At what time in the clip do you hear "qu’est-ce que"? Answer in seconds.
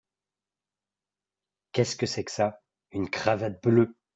1.73-2.07